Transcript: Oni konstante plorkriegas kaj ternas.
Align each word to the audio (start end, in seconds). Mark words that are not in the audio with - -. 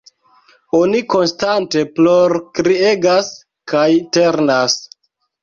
Oni 0.77 1.01
konstante 1.13 1.83
plorkriegas 1.99 3.31
kaj 3.75 3.87
ternas. 4.19 4.81